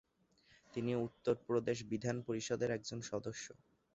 তিনি 0.73 0.91
উত্তরপ্রদেশ 0.97 1.77
বিধান 1.91 2.17
পরিষদের 2.27 2.69
একজন 2.71 2.99
সদস্য। 3.01 3.45